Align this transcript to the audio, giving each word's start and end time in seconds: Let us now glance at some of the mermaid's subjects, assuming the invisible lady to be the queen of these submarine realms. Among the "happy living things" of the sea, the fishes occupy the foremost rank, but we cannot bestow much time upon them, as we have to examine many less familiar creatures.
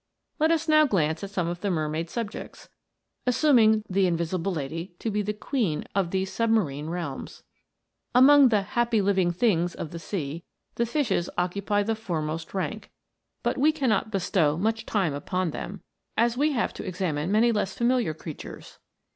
Let 0.39 0.49
us 0.49 0.67
now 0.67 0.87
glance 0.87 1.23
at 1.23 1.29
some 1.29 1.45
of 1.47 1.61
the 1.61 1.69
mermaid's 1.69 2.11
subjects, 2.11 2.69
assuming 3.27 3.83
the 3.87 4.07
invisible 4.07 4.51
lady 4.51 4.95
to 4.97 5.11
be 5.11 5.21
the 5.21 5.31
queen 5.31 5.83
of 5.93 6.09
these 6.09 6.33
submarine 6.33 6.89
realms. 6.89 7.43
Among 8.15 8.49
the 8.49 8.63
"happy 8.63 8.99
living 8.99 9.29
things" 9.29 9.75
of 9.75 9.91
the 9.91 9.99
sea, 9.99 10.43
the 10.73 10.87
fishes 10.87 11.29
occupy 11.37 11.83
the 11.83 11.93
foremost 11.93 12.55
rank, 12.55 12.89
but 13.43 13.59
we 13.59 13.71
cannot 13.71 14.09
bestow 14.09 14.57
much 14.57 14.87
time 14.87 15.13
upon 15.13 15.51
them, 15.51 15.83
as 16.17 16.35
we 16.35 16.51
have 16.53 16.73
to 16.73 16.83
examine 16.83 17.31
many 17.31 17.51
less 17.51 17.77
familiar 17.77 18.15
creatures. 18.15 18.79